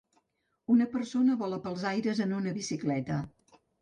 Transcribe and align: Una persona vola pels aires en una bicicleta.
Una 0.75 0.87
persona 0.93 1.37
vola 1.41 1.59
pels 1.67 1.85
aires 1.93 2.23
en 2.27 2.33
una 2.39 2.55
bicicleta. 2.57 3.19